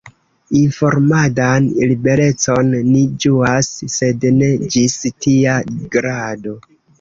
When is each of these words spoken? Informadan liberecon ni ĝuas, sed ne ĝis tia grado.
Informadan 0.59 1.67
liberecon 1.91 2.71
ni 2.87 3.03
ĝuas, 3.25 3.69
sed 3.97 4.27
ne 4.39 4.49
ĝis 4.77 4.97
tia 5.27 5.61
grado. 5.99 6.57